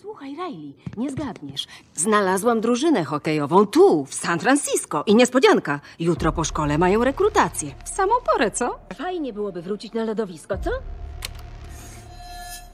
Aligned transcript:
Słuchaj, 0.00 0.30
Riley, 0.30 0.74
nie 0.96 1.10
zgadniesz. 1.10 1.66
Znalazłam 1.94 2.60
drużynę 2.60 3.04
hokejową 3.04 3.66
tu, 3.66 4.04
w 4.04 4.14
San 4.14 4.38
Francisco. 4.38 5.02
I 5.06 5.14
niespodzianka, 5.14 5.80
jutro 5.98 6.32
po 6.32 6.44
szkole 6.44 6.78
mają 6.78 7.04
rekrutację. 7.04 7.74
W 7.84 7.88
samą 7.88 8.12
porę, 8.32 8.50
co? 8.50 8.78
Fajnie 8.94 9.32
byłoby 9.32 9.62
wrócić 9.62 9.92
na 9.92 10.04
lodowisko, 10.04 10.54
co? 10.58 10.70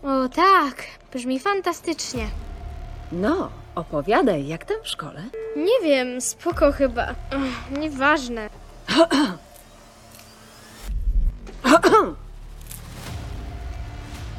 O 0.08 0.28
tak, 0.28 0.82
brzmi 1.12 1.40
fantastycznie. 1.40 2.26
No, 3.12 3.49
opowiadaj, 3.74 4.47
jak 4.47 4.65
tam 4.65 4.77
w 4.83 4.88
szkole? 4.88 5.24
Nie 5.56 5.81
wiem, 5.88 6.21
spoko 6.21 6.72
chyba. 6.72 7.03
Ech, 7.11 7.79
nieważne. 7.79 8.51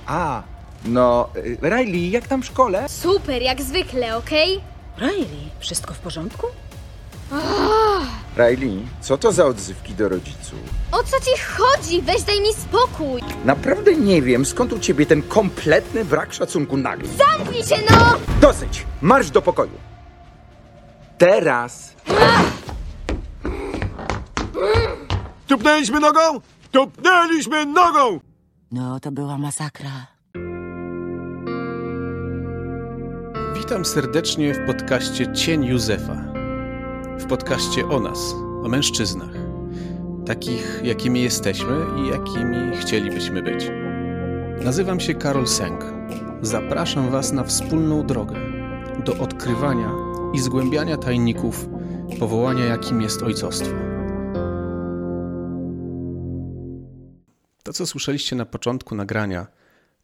A, 0.08 0.44
no, 0.86 1.30
y, 1.36 1.58
Riley, 1.62 2.12
jak 2.12 2.28
tam 2.28 2.42
w 2.42 2.46
szkole? 2.46 2.90
Super, 2.90 3.42
jak 3.42 3.62
zwykle, 3.62 4.18
okej? 4.18 4.62
Riley, 4.98 5.50
wszystko 5.60 5.94
w 5.94 6.00
porządku? 6.00 6.48
Riley, 8.38 8.86
co 9.02 9.18
to 9.18 9.32
za 9.32 9.46
odzywki 9.46 9.94
do 9.94 10.10
rodziców? 10.10 10.60
O 10.92 11.04
co 11.04 11.20
ci 11.20 11.32
chodzi? 11.58 12.02
Weź 12.02 12.24
daj 12.24 12.42
mi 12.42 12.54
spokój! 12.54 13.22
Naprawdę 13.46 13.96
nie 13.96 14.22
wiem, 14.22 14.46
skąd 14.46 14.74
u 14.74 14.80
ciebie 14.80 15.06
ten 15.06 15.22
kompletny 15.22 16.06
brak 16.06 16.34
szacunku 16.34 16.78
nagle. 16.78 17.10
Zamknij 17.10 17.64
się, 17.64 17.76
no! 17.92 18.14
Dosyć! 18.42 18.86
Marsz 19.02 19.30
do 19.32 19.42
pokoju! 19.42 19.72
Teraz! 21.18 21.94
Tupnęliśmy 25.48 26.00
nogą? 26.00 26.20
Tupnęliśmy 26.72 27.66
nogą! 27.66 28.20
No, 28.72 29.00
to 29.00 29.12
była 29.12 29.38
masakra. 29.38 30.17
Witam 33.68 33.86
serdecznie 33.86 34.54
w 34.54 34.66
podcaście 34.66 35.34
Cień 35.34 35.66
Józefa. 35.66 36.16
W 37.20 37.26
podcaście 37.26 37.88
o 37.88 38.00
nas, 38.00 38.34
o 38.64 38.68
mężczyznach. 38.70 39.34
Takich, 40.26 40.82
jakimi 40.84 41.24
jesteśmy 41.24 41.86
i 41.98 42.08
jakimi 42.08 42.78
chcielibyśmy 42.78 43.44
być. 43.44 43.72
Nazywam 44.66 45.00
się 45.00 45.14
Karol 45.14 45.48
Sęk. 45.48 45.86
Zapraszam 46.42 47.12
Was 47.12 47.32
na 47.32 47.44
wspólną 47.44 48.06
drogę 48.06 48.36
do 49.06 49.18
odkrywania 49.18 49.92
i 50.34 50.40
zgłębiania 50.40 50.98
tajników 50.98 51.70
powołania, 52.20 52.66
jakim 52.66 53.02
jest 53.02 53.24
ojcostwo. 53.24 53.76
To, 57.64 57.74
co 57.74 57.88
słyszeliście 57.88 58.36
na 58.36 58.46
początku 58.46 58.96
nagrania, 58.96 59.48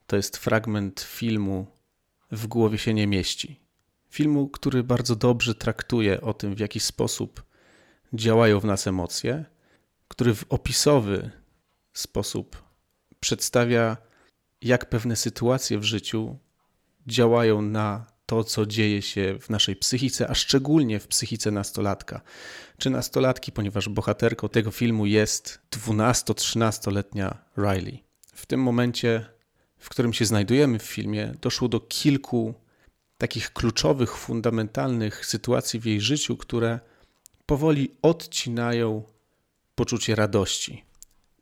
to 0.08 0.16
jest 0.16 0.38
fragment 0.38 1.02
filmu 1.02 1.68
W 2.34 2.48
głowie 2.48 2.78
się 2.78 2.94
nie 2.94 3.08
mieści. 3.08 3.60
Filmu, 4.10 4.48
który 4.48 4.84
bardzo 4.84 5.16
dobrze 5.16 5.56
traktuje 5.56 6.22
o 6.22 6.34
tym, 6.34 6.56
w 6.56 6.60
jaki 6.60 6.80
sposób 6.80 7.44
działają 8.14 8.60
w 8.60 8.66
nas 8.66 8.88
emocje, 8.88 9.46
który 10.08 10.36
w 10.36 10.46
opisowy 10.50 11.32
sposób 11.94 12.64
przedstawia, 13.20 13.98
jak 14.62 14.90
pewne 14.90 15.16
sytuacje 15.16 15.80
w 15.80 15.84
życiu 15.84 16.38
działają 17.08 17.62
na 17.62 18.06
to, 18.26 18.44
co 18.44 18.66
dzieje 18.66 19.02
się 19.02 19.38
w 19.42 19.50
naszej 19.50 19.76
psychice, 19.76 20.30
a 20.30 20.36
szczególnie 20.36 21.00
w 21.00 21.08
psychice 21.08 21.52
nastolatka 21.52 22.22
czy 22.78 22.90
nastolatki, 22.90 23.52
ponieważ 23.52 23.90
bohaterką 23.90 24.50
tego 24.50 24.72
filmu 24.72 25.06
jest 25.06 25.60
12-13-letnia 25.72 27.38
Riley. 27.58 28.04
W 28.34 28.46
tym 28.46 28.60
momencie, 28.60 29.33
w 29.84 29.90
którym 29.90 30.14
się 30.14 30.26
znajdujemy 30.26 30.80
w 30.80 30.84
filmie, 30.84 31.34
doszło 31.42 31.68
do 31.68 31.80
kilku 31.80 32.54
takich 33.18 33.54
kluczowych, 33.54 34.18
fundamentalnych 34.18 35.26
sytuacji 35.26 35.80
w 35.80 35.86
jej 35.86 36.02
życiu, 36.02 36.38
które 36.38 36.80
powoli 37.46 37.92
odcinają 38.02 39.04
poczucie 39.76 40.16
radości 40.16 40.84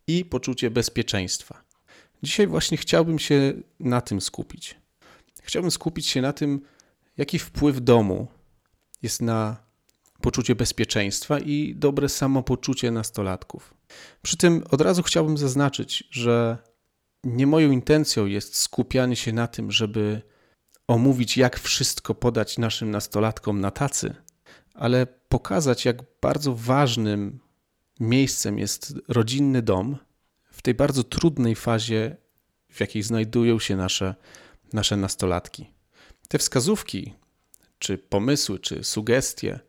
i 0.06 0.24
poczucie 0.24 0.70
bezpieczeństwa. 0.70 1.62
Dzisiaj 2.22 2.46
właśnie 2.46 2.76
chciałbym 2.76 3.18
się 3.18 3.52
na 3.80 4.00
tym 4.00 4.20
skupić. 4.20 4.76
Chciałbym 5.42 5.70
skupić 5.70 6.06
się 6.06 6.20
na 6.22 6.32
tym, 6.32 6.60
jaki 7.16 7.38
wpływ 7.38 7.80
domu 7.80 8.26
jest 9.02 9.22
na 9.22 9.56
poczucie 10.20 10.54
bezpieczeństwa 10.54 11.38
i 11.38 11.74
dobre 11.74 12.08
samopoczucie 12.08 12.90
nastolatków. 12.90 13.74
Przy 14.22 14.36
tym 14.36 14.64
od 14.70 14.80
razu 14.80 15.02
chciałbym 15.02 15.38
zaznaczyć, 15.38 16.04
że 16.10 16.58
nie 17.24 17.46
moją 17.46 17.70
intencją 17.70 18.26
jest 18.26 18.56
skupianie 18.56 19.16
się 19.16 19.32
na 19.32 19.46
tym, 19.46 19.72
żeby 19.72 20.22
omówić, 20.88 21.36
jak 21.36 21.58
wszystko 21.58 22.14
podać 22.14 22.58
naszym 22.58 22.90
nastolatkom 22.90 23.60
na 23.60 23.70
tacy, 23.70 24.14
ale 24.74 25.06
pokazać, 25.06 25.84
jak 25.84 25.96
bardzo 26.20 26.54
ważnym 26.54 27.40
miejscem 28.00 28.58
jest 28.58 28.94
rodzinny 29.08 29.62
dom 29.62 29.96
w 30.50 30.62
tej 30.62 30.74
bardzo 30.74 31.04
trudnej 31.04 31.54
fazie, 31.54 32.16
w 32.72 32.80
jakiej 32.80 33.02
znajdują 33.02 33.58
się 33.58 33.76
nasze, 33.76 34.14
nasze 34.72 34.96
nastolatki. 34.96 35.70
Te 36.28 36.38
wskazówki, 36.38 37.14
czy 37.78 37.98
pomysły, 37.98 38.58
czy 38.58 38.84
sugestie, 38.84 39.60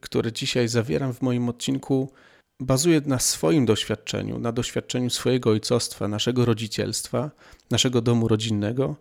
które 0.00 0.32
dzisiaj 0.32 0.68
zawieram 0.68 1.14
w 1.14 1.22
moim 1.22 1.48
odcinku, 1.48 2.12
bazuje 2.60 3.00
na 3.06 3.18
swoim 3.18 3.66
doświadczeniu, 3.66 4.38
na 4.38 4.52
doświadczeniu 4.52 5.10
swojego 5.10 5.50
ojcostwa, 5.50 6.08
naszego 6.08 6.44
rodzicielstwa, 6.44 7.30
naszego 7.70 8.00
domu 8.00 8.28
rodzinnego, 8.28 8.96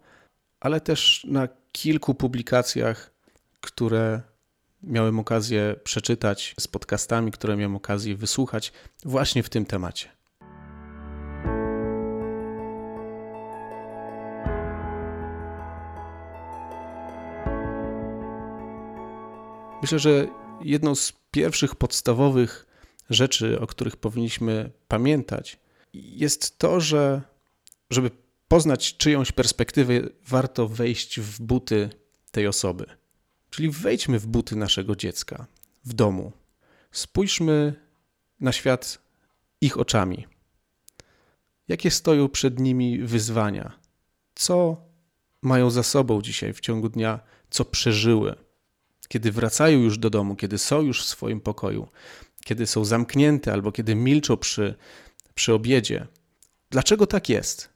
ale 0.59 0.81
też 0.81 1.28
na 1.29 1.47
kilku 1.72 2.13
publikacjach, 2.16 3.13
które 3.62 4.22
miałem 4.84 5.19
okazję 5.19 5.75
przeczytać, 5.84 6.56
z 6.59 6.67
podcastami, 6.67 7.31
które 7.31 7.57
miałem 7.57 7.75
okazję 7.75 8.16
wysłuchać 8.16 8.73
właśnie 9.06 9.44
w 9.44 9.50
tym 9.50 9.66
temacie. 9.66 10.09
Myślę, 19.81 20.00
że 20.00 20.28
jedną 20.62 20.96
z 20.96 21.13
pierwszych 21.31 21.75
podstawowych 21.75 22.66
rzeczy, 23.09 23.59
o 23.59 23.68
których 23.68 23.97
powinniśmy 23.97 24.72
pamiętać, 24.88 25.59
jest 25.94 26.59
to, 26.59 26.81
że 26.81 27.22
żeby 27.90 28.12
poznać 28.47 28.97
czyjąś 28.97 29.31
perspektywę, 29.31 29.94
warto 30.28 30.68
wejść 30.68 31.19
w 31.19 31.41
buty 31.41 31.90
tej 32.31 32.47
osoby. 32.47 32.85
Czyli 33.50 33.69
wejdźmy 33.69 34.19
w 34.19 34.28
buty 34.28 34.56
naszego 34.56 34.96
dziecka 34.96 35.47
w 35.85 35.94
domu. 35.94 36.31
Spójrzmy 36.91 37.73
na 38.40 38.51
świat 38.51 39.00
ich 39.62 39.78
oczami. 39.78 40.28
Jakie 41.67 41.91
stoją 41.91 42.29
przed 42.29 42.59
nimi 42.59 43.00
wyzwania? 43.00 43.79
Co 44.35 44.78
mają 45.41 45.69
za 45.69 45.84
sobą 45.84 46.22
dzisiaj 46.22 46.53
w 46.53 46.59
ciągu 46.59 46.90
dnia? 46.90 47.19
Co 47.50 47.66
przeżyły? 47.66 48.47
kiedy 49.07 49.31
wracają 49.31 49.79
już 49.79 49.97
do 49.97 50.09
domu, 50.09 50.35
kiedy 50.35 50.57
są 50.57 50.81
już 50.81 51.03
w 51.03 51.07
swoim 51.07 51.41
pokoju, 51.41 51.88
kiedy 52.47 52.68
są 52.68 52.85
zamknięte 52.85 53.53
albo 53.53 53.72
kiedy 53.72 53.96
milczą 53.96 54.38
przy, 54.38 54.75
przy 55.35 55.53
obiedzie. 55.53 56.08
Dlaczego 56.69 57.08
tak 57.08 57.30
jest? 57.30 57.69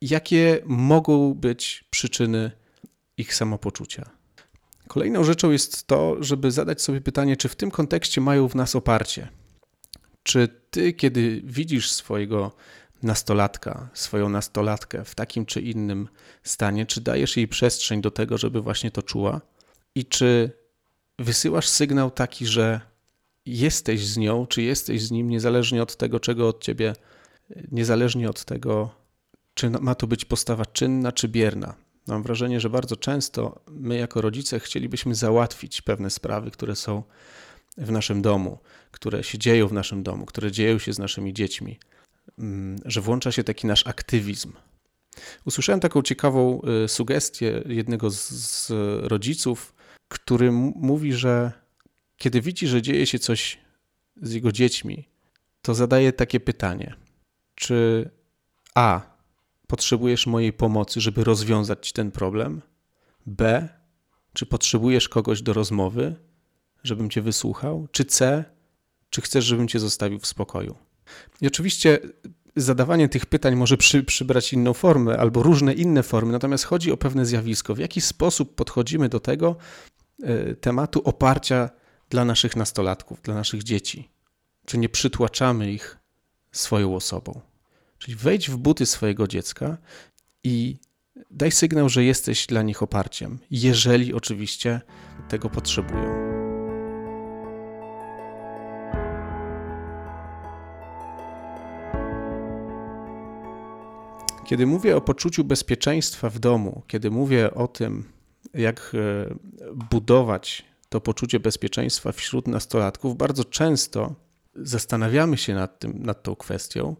Jakie 0.00 0.62
mogą 0.66 1.34
być 1.34 1.84
przyczyny 1.90 2.50
ich 3.16 3.34
samopoczucia? 3.34 4.10
Kolejną 4.88 5.24
rzeczą 5.24 5.50
jest 5.50 5.86
to, 5.86 6.16
żeby 6.20 6.50
zadać 6.50 6.82
sobie 6.82 7.00
pytanie, 7.00 7.36
czy 7.36 7.48
w 7.48 7.56
tym 7.56 7.70
kontekście 7.70 8.20
mają 8.20 8.48
w 8.48 8.54
nas 8.54 8.76
oparcie. 8.76 9.28
Czy 10.22 10.48
ty, 10.70 10.92
kiedy 10.92 11.42
widzisz 11.44 11.90
swojego 11.90 12.52
nastolatka, 13.02 13.88
swoją 13.94 14.28
nastolatkę 14.28 15.04
w 15.04 15.14
takim 15.14 15.46
czy 15.46 15.60
innym 15.60 16.08
stanie, 16.42 16.86
czy 16.86 17.00
dajesz 17.00 17.36
jej 17.36 17.48
przestrzeń 17.48 18.00
do 18.00 18.10
tego, 18.10 18.38
żeby 18.38 18.60
właśnie 18.60 18.90
to 18.90 19.02
czuła? 19.02 19.40
I 19.94 20.06
czy 20.06 20.50
wysyłasz 21.18 21.68
sygnał 21.68 22.10
taki, 22.10 22.46
że 22.46 22.80
jesteś 23.48 24.06
z 24.06 24.16
nią, 24.16 24.46
czy 24.46 24.62
jesteś 24.62 25.02
z 25.02 25.10
nim, 25.10 25.30
niezależnie 25.30 25.82
od 25.82 25.96
tego, 25.96 26.20
czego 26.20 26.48
od 26.48 26.62
ciebie, 26.62 26.94
niezależnie 27.72 28.30
od 28.30 28.44
tego, 28.44 28.90
czy 29.54 29.70
ma 29.70 29.94
to 29.94 30.06
być 30.06 30.24
postawa 30.24 30.66
czynna, 30.66 31.12
czy 31.12 31.28
bierna. 31.28 31.74
Mam 32.06 32.22
wrażenie, 32.22 32.60
że 32.60 32.70
bardzo 32.70 32.96
często 32.96 33.60
my, 33.70 33.96
jako 33.96 34.20
rodzice, 34.20 34.60
chcielibyśmy 34.60 35.14
załatwić 35.14 35.80
pewne 35.82 36.10
sprawy, 36.10 36.50
które 36.50 36.76
są 36.76 37.02
w 37.76 37.90
naszym 37.90 38.22
domu, 38.22 38.58
które 38.90 39.24
się 39.24 39.38
dzieją 39.38 39.68
w 39.68 39.72
naszym 39.72 40.02
domu, 40.02 40.26
które 40.26 40.52
dzieją 40.52 40.78
się 40.78 40.92
z 40.92 40.98
naszymi 40.98 41.32
dziećmi, 41.32 41.78
mm, 42.38 42.78
że 42.84 43.00
włącza 43.00 43.32
się 43.32 43.44
taki 43.44 43.66
nasz 43.66 43.86
aktywizm. 43.86 44.52
Usłyszałem 45.44 45.80
taką 45.80 46.02
ciekawą 46.02 46.60
y, 46.84 46.88
sugestię 46.88 47.62
jednego 47.66 48.10
z 48.10 48.72
rodziców, 49.02 49.74
który 50.08 50.52
mówi, 50.52 51.12
że 51.12 51.52
kiedy 52.18 52.40
widzi, 52.40 52.66
że 52.66 52.82
dzieje 52.82 53.06
się 53.06 53.18
coś 53.18 53.58
z 54.22 54.32
jego 54.32 54.52
dziećmi, 54.52 55.08
to 55.62 55.74
zadaje 55.74 56.12
takie 56.12 56.40
pytanie: 56.40 56.94
czy 57.54 58.10
A. 58.74 59.18
Potrzebujesz 59.66 60.26
mojej 60.26 60.52
pomocy, 60.52 61.00
żeby 61.00 61.24
rozwiązać 61.24 61.92
ten 61.92 62.10
problem? 62.10 62.62
B. 63.26 63.68
Czy 64.32 64.46
potrzebujesz 64.46 65.08
kogoś 65.08 65.42
do 65.42 65.52
rozmowy, 65.52 66.16
żebym 66.84 67.10
cię 67.10 67.22
wysłuchał? 67.22 67.88
Czy 67.92 68.04
C. 68.04 68.44
Czy 69.10 69.20
chcesz, 69.20 69.44
żebym 69.44 69.68
cię 69.68 69.78
zostawił 69.78 70.18
w 70.18 70.26
spokoju? 70.26 70.76
I 71.40 71.46
oczywiście 71.46 71.98
zadawanie 72.56 73.08
tych 73.08 73.26
pytań 73.26 73.56
może 73.56 73.76
przy, 73.76 74.04
przybrać 74.04 74.52
inną 74.52 74.74
formę 74.74 75.18
albo 75.18 75.42
różne 75.42 75.72
inne 75.74 76.02
formy, 76.02 76.32
natomiast 76.32 76.64
chodzi 76.64 76.92
o 76.92 76.96
pewne 76.96 77.26
zjawisko. 77.26 77.74
W 77.74 77.78
jaki 77.78 78.00
sposób 78.00 78.54
podchodzimy 78.54 79.08
do 79.08 79.20
tego 79.20 79.56
y, 80.20 80.56
tematu 80.60 81.02
oparcia 81.04 81.70
dla 82.10 82.24
naszych 82.24 82.56
nastolatków, 82.56 83.22
dla 83.22 83.34
naszych 83.34 83.62
dzieci? 83.62 84.08
Czy 84.66 84.78
nie 84.78 84.88
przytłaczamy 84.88 85.72
ich 85.72 85.98
swoją 86.52 86.96
osobą? 86.96 87.40
Czyli 87.98 88.16
wejdź 88.16 88.50
w 88.50 88.56
buty 88.56 88.86
swojego 88.86 89.28
dziecka 89.28 89.76
i 90.44 90.76
daj 91.30 91.52
sygnał, 91.52 91.88
że 91.88 92.04
jesteś 92.04 92.46
dla 92.46 92.62
nich 92.62 92.82
oparciem, 92.82 93.38
jeżeli 93.50 94.14
oczywiście 94.14 94.80
tego 95.28 95.50
potrzebują. 95.50 96.28
Kiedy 104.46 104.66
mówię 104.66 104.96
o 104.96 105.00
poczuciu 105.00 105.44
bezpieczeństwa 105.44 106.30
w 106.30 106.38
domu, 106.38 106.82
kiedy 106.86 107.10
mówię 107.10 107.54
o 107.54 107.68
tym, 107.68 108.04
jak 108.54 108.92
e, 108.94 109.34
budować 109.74 110.64
to 110.88 111.00
poczucie 111.00 111.40
bezpieczeństwa 111.40 112.12
wśród 112.12 112.48
nastolatków, 112.48 113.16
bardzo 113.16 113.44
często 113.44 114.14
zastanawiamy 114.54 115.38
się 115.38 115.54
nad, 115.54 115.78
tym, 115.78 116.02
nad 116.02 116.22
tą 116.22 116.36
kwestią 116.36 116.96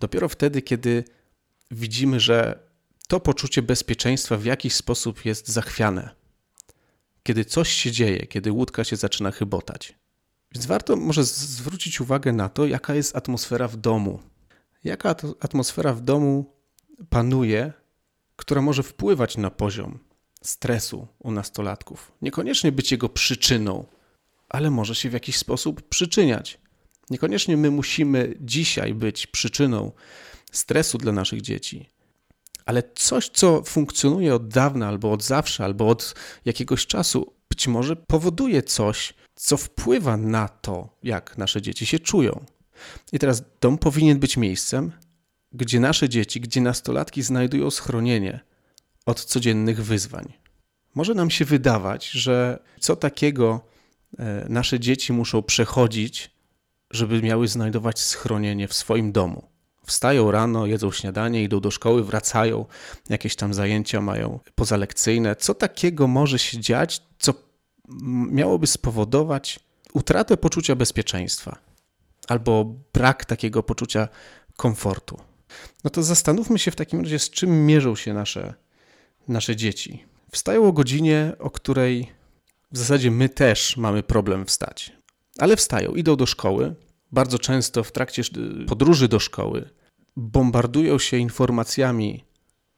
dopiero 0.00 0.28
wtedy, 0.28 0.62
kiedy 0.62 1.04
widzimy, 1.70 2.20
że 2.20 2.68
to 3.08 3.20
poczucie 3.20 3.62
bezpieczeństwa 3.62 4.36
w 4.36 4.44
jakiś 4.44 4.74
sposób 4.74 5.24
jest 5.24 5.48
zachwiane. 5.48 6.10
Kiedy 7.22 7.44
coś 7.44 7.68
się 7.68 7.92
dzieje, 7.92 8.26
kiedy 8.26 8.52
łódka 8.52 8.84
się 8.84 8.96
zaczyna 8.96 9.30
chybotać. 9.30 9.94
Więc 10.52 10.66
warto 10.66 10.96
może 10.96 11.24
zwrócić 11.24 12.00
uwagę 12.00 12.32
na 12.32 12.48
to, 12.48 12.66
jaka 12.66 12.94
jest 12.94 13.16
atmosfera 13.16 13.68
w 13.68 13.76
domu. 13.76 14.20
Jaka 14.84 15.14
atmosfera 15.40 15.92
w 15.94 16.00
domu 16.00 16.54
panuje, 17.08 17.72
która 18.36 18.62
może 18.62 18.82
wpływać 18.82 19.36
na 19.36 19.50
poziom 19.50 19.98
stresu 20.44 21.06
u 21.18 21.30
nastolatków. 21.30 22.12
Niekoniecznie 22.22 22.72
być 22.72 22.92
jego 22.92 23.08
przyczyną, 23.08 23.84
ale 24.48 24.70
może 24.70 24.94
się 24.94 25.10
w 25.10 25.12
jakiś 25.12 25.36
sposób 25.36 25.88
przyczyniać. 25.88 26.58
Niekoniecznie 27.10 27.56
my 27.56 27.70
musimy 27.70 28.34
dzisiaj 28.40 28.94
być 28.94 29.26
przyczyną 29.26 29.92
stresu 30.52 30.98
dla 30.98 31.12
naszych 31.12 31.40
dzieci, 31.40 31.88
ale 32.66 32.82
coś, 32.94 33.28
co 33.28 33.62
funkcjonuje 33.62 34.34
od 34.34 34.48
dawna, 34.48 34.88
albo 34.88 35.12
od 35.12 35.24
zawsze, 35.24 35.64
albo 35.64 35.88
od 35.88 36.14
jakiegoś 36.44 36.86
czasu, 36.86 37.32
być 37.48 37.68
może 37.68 37.96
powoduje 37.96 38.62
coś, 38.62 39.14
co 39.34 39.56
wpływa 39.56 40.16
na 40.16 40.48
to, 40.48 40.88
jak 41.02 41.38
nasze 41.38 41.62
dzieci 41.62 41.86
się 41.86 41.98
czują. 41.98 42.44
I 43.12 43.18
teraz 43.18 43.42
dom 43.60 43.78
powinien 43.78 44.18
być 44.18 44.36
miejscem, 44.36 44.92
gdzie 45.52 45.80
nasze 45.80 46.08
dzieci, 46.08 46.40
gdzie 46.40 46.60
nastolatki 46.60 47.22
znajdują 47.22 47.70
schronienie 47.70 48.40
od 49.08 49.24
codziennych 49.24 49.84
wyzwań. 49.84 50.32
Może 50.94 51.14
nam 51.14 51.30
się 51.30 51.44
wydawać, 51.44 52.10
że 52.10 52.58
co 52.80 52.96
takiego 52.96 53.60
e, 54.18 54.46
nasze 54.48 54.80
dzieci 54.80 55.12
muszą 55.12 55.42
przechodzić, 55.42 56.30
żeby 56.90 57.22
miały 57.22 57.48
znajdować 57.48 58.00
schronienie 58.00 58.68
w 58.68 58.74
swoim 58.74 59.12
domu. 59.12 59.48
Wstają 59.86 60.30
rano, 60.30 60.66
jedzą 60.66 60.92
śniadanie, 60.92 61.42
idą 61.42 61.60
do 61.60 61.70
szkoły, 61.70 62.04
wracają, 62.04 62.66
jakieś 63.08 63.36
tam 63.36 63.54
zajęcia 63.54 64.00
mają 64.00 64.40
pozalekcyjne. 64.54 65.36
Co 65.36 65.54
takiego 65.54 66.06
może 66.06 66.38
się 66.38 66.60
dziać, 66.60 67.02
co 67.18 67.34
miałoby 68.30 68.66
spowodować 68.66 69.60
utratę 69.92 70.36
poczucia 70.36 70.76
bezpieczeństwa 70.76 71.58
albo 72.28 72.74
brak 72.92 73.24
takiego 73.24 73.62
poczucia 73.62 74.08
komfortu? 74.56 75.20
No 75.84 75.90
to 75.90 76.02
zastanówmy 76.02 76.58
się 76.58 76.70
w 76.70 76.76
takim 76.76 77.00
razie, 77.00 77.18
z 77.18 77.30
czym 77.30 77.66
mierzą 77.66 77.96
się 77.96 78.14
nasze, 78.14 78.54
nasze 79.28 79.56
dzieci. 79.56 80.04
Wstają 80.32 80.68
o 80.68 80.72
godzinie, 80.72 81.32
o 81.38 81.50
której 81.50 82.12
w 82.72 82.78
zasadzie 82.78 83.10
my 83.10 83.28
też 83.28 83.76
mamy 83.76 84.02
problem 84.02 84.46
wstać. 84.46 84.92
Ale 85.38 85.56
wstają, 85.56 85.94
idą 85.94 86.16
do 86.16 86.26
szkoły. 86.26 86.74
Bardzo 87.12 87.38
często 87.38 87.84
w 87.84 87.92
trakcie 87.92 88.22
podróży 88.66 89.08
do 89.08 89.18
szkoły 89.18 89.70
bombardują 90.16 90.98
się 90.98 91.16
informacjami, 91.16 92.24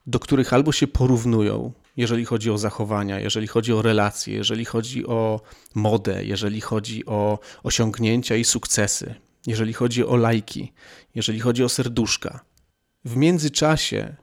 do 0.06 0.19
których 0.19 0.52
albo 0.52 0.73
się 0.73 0.87
porównują, 0.87 1.73
jeżeli 1.97 2.25
chodzi 2.25 2.50
o 2.50 2.58
zachowania, 2.58 3.20
jeżeli 3.20 3.47
chodzi 3.47 3.73
o 3.73 3.82
relacje, 3.82 4.35
jeżeli 4.35 4.64
chodzi 4.64 5.06
o 5.06 5.41
modę, 5.75 6.25
jeżeli 6.25 6.61
chodzi 6.61 7.06
o 7.06 7.38
osiągnięcia 7.62 8.37
i 8.37 8.44
sukcesy, 8.44 9.14
jeżeli 9.47 9.73
chodzi 9.73 10.06
o 10.06 10.17
lajki, 10.17 10.73
jeżeli 11.14 11.41
chodzi 11.41 11.64
o 11.64 11.69
serduszka. 11.69 12.44
W 13.05 13.17
międzyczasie 13.17 14.17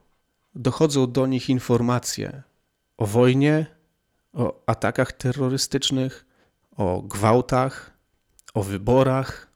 dochodzą 0.58 1.12
do 1.12 1.28
nich 1.28 1.50
informacje 1.50 2.44
o 2.98 3.06
wojnie, 3.06 3.66
o 4.34 4.64
atakach 4.66 5.12
terrorystycznych, 5.12 6.26
o 6.78 7.02
gwałtach, 7.02 7.98
o 8.54 8.64
wyborach, 8.64 9.48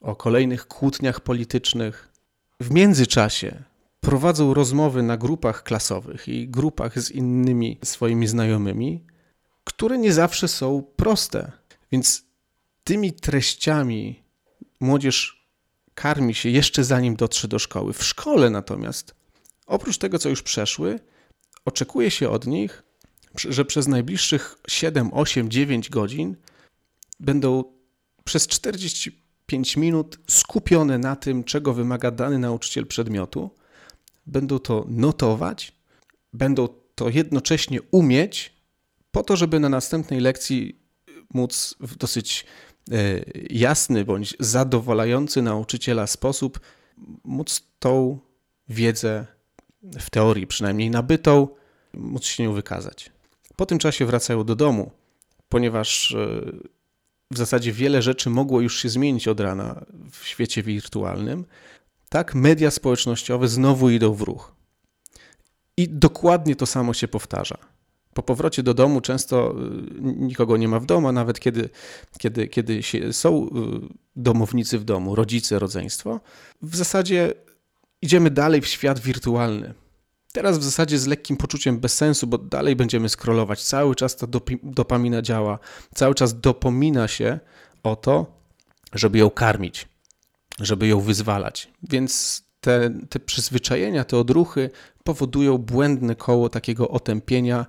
o 0.00 0.16
kolejnych 0.16 0.66
kłótniach 0.68 1.20
politycznych. 1.20 2.12
W 2.60 2.70
międzyczasie 2.70 3.62
prowadzą 4.00 4.54
rozmowy 4.54 5.02
na 5.02 5.16
grupach 5.16 5.62
klasowych 5.62 6.28
i 6.28 6.48
grupach 6.48 7.00
z 7.00 7.10
innymi 7.10 7.78
swoimi 7.84 8.26
znajomymi, 8.26 9.04
które 9.64 9.98
nie 9.98 10.12
zawsze 10.12 10.48
są 10.48 10.82
proste. 10.96 11.52
Więc 11.92 12.24
tymi 12.84 13.12
treściami 13.12 14.22
młodzież 14.80 15.46
karmi 15.94 16.34
się 16.34 16.48
jeszcze 16.48 16.84
zanim 16.84 17.16
dotrze 17.16 17.48
do 17.48 17.58
szkoły. 17.58 17.92
W 17.92 18.04
szkole 18.04 18.50
natomiast, 18.50 19.14
oprócz 19.66 19.98
tego, 19.98 20.18
co 20.18 20.28
już 20.28 20.42
przeszły, 20.42 21.00
oczekuje 21.64 22.10
się 22.10 22.30
od 22.30 22.46
nich, 22.46 22.82
że 23.38 23.64
przez 23.64 23.88
najbliższych 23.88 24.58
7, 24.68 25.10
8, 25.12 25.50
9 25.50 25.90
godzin 25.90 26.36
będą 27.20 27.64
przez 28.24 28.46
45 28.46 29.76
minut 29.76 30.18
skupione 30.28 30.98
na 30.98 31.16
tym, 31.16 31.44
czego 31.44 31.74
wymaga 31.74 32.10
dany 32.10 32.38
nauczyciel 32.38 32.86
przedmiotu, 32.86 33.50
będą 34.26 34.58
to 34.58 34.86
notować, 34.88 35.72
będą 36.32 36.68
to 36.94 37.08
jednocześnie 37.08 37.82
umieć, 37.82 38.56
po 39.10 39.22
to, 39.22 39.36
żeby 39.36 39.60
na 39.60 39.68
następnej 39.68 40.20
lekcji 40.20 40.80
móc 41.34 41.74
w 41.80 41.96
dosyć 41.96 42.46
E, 42.92 43.20
jasny 43.50 44.04
bądź 44.04 44.36
zadowalający 44.40 45.42
nauczyciela 45.42 46.06
sposób 46.06 46.60
móc 47.24 47.62
tą 47.78 48.18
wiedzę 48.68 49.26
w 49.98 50.10
teorii 50.10 50.46
przynajmniej 50.46 50.90
nabytą, 50.90 51.48
móc 51.94 52.24
się 52.24 52.42
nią 52.42 52.52
wykazać. 52.52 53.12
Po 53.56 53.66
tym 53.66 53.78
czasie 53.78 54.06
wracają 54.06 54.44
do 54.44 54.56
domu, 54.56 54.90
ponieważ 55.48 56.12
e, 56.12 56.42
w 57.30 57.38
zasadzie 57.38 57.72
wiele 57.72 58.02
rzeczy 58.02 58.30
mogło 58.30 58.60
już 58.60 58.82
się 58.82 58.88
zmienić 58.88 59.28
od 59.28 59.40
rana 59.40 59.84
w 60.10 60.26
świecie 60.26 60.62
wirtualnym. 60.62 61.44
Tak, 62.08 62.34
media 62.34 62.70
społecznościowe 62.70 63.48
znowu 63.48 63.90
idą 63.90 64.12
w 64.12 64.22
ruch. 64.22 64.54
I 65.76 65.88
dokładnie 65.88 66.56
to 66.56 66.66
samo 66.66 66.94
się 66.94 67.08
powtarza 67.08 67.58
po 68.16 68.22
powrocie 68.22 68.62
do 68.62 68.74
domu 68.74 69.00
często 69.00 69.50
y, 69.50 69.54
nikogo 70.02 70.56
nie 70.56 70.68
ma 70.68 70.80
w 70.80 70.86
domu, 70.86 71.08
a 71.08 71.12
nawet 71.12 71.40
kiedy, 71.40 71.68
kiedy, 72.18 72.48
kiedy 72.48 72.82
są 73.12 73.46
y, 73.46 73.50
domownicy 74.16 74.78
w 74.78 74.84
domu, 74.84 75.14
rodzice, 75.14 75.58
rodzeństwo, 75.58 76.20
w 76.62 76.76
zasadzie 76.76 77.34
idziemy 78.02 78.30
dalej 78.30 78.60
w 78.60 78.66
świat 78.66 78.98
wirtualny. 78.98 79.74
Teraz 80.32 80.58
w 80.58 80.62
zasadzie 80.62 80.98
z 80.98 81.06
lekkim 81.06 81.36
poczuciem 81.36 81.78
bezsensu, 81.78 82.26
bo 82.26 82.38
dalej 82.38 82.76
będziemy 82.76 83.08
scrollować. 83.08 83.64
Cały 83.64 83.94
czas 83.94 84.16
ta 84.16 84.26
dopamina 84.62 85.22
działa, 85.22 85.58
cały 85.94 86.14
czas 86.14 86.40
dopomina 86.40 87.08
się 87.08 87.40
o 87.82 87.96
to, 87.96 88.40
żeby 88.92 89.18
ją 89.18 89.30
karmić, 89.30 89.88
żeby 90.60 90.86
ją 90.86 91.00
wyzwalać. 91.00 91.68
Więc 91.82 92.42
te, 92.60 92.90
te 93.08 93.20
przyzwyczajenia, 93.20 94.04
te 94.04 94.18
odruchy 94.18 94.70
powodują 95.04 95.58
błędne 95.58 96.14
koło 96.14 96.48
takiego 96.48 96.88
otępienia, 96.88 97.66